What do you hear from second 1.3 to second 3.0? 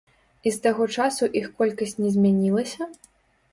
іх колькасць не змянілася?